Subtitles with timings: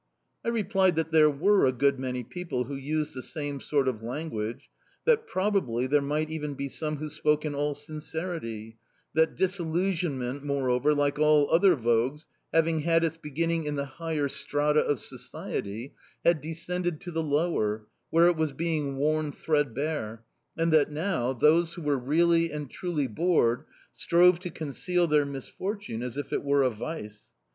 [0.43, 4.01] I replied that there were a good many people who used the same sort of
[4.01, 4.67] language,
[5.05, 8.77] that, probably, there might even be some who spoke in all sincerity;
[9.13, 14.79] that disillusionment, moreover, like all other vogues, having had its beginning in the higher strata
[14.83, 15.93] of society,
[16.25, 20.23] had descended to the lower, where it was being worn threadbare,
[20.57, 26.01] and that, now, those who were really and truly bored strove to conceal their misfortune
[26.01, 27.29] as if it were a vice.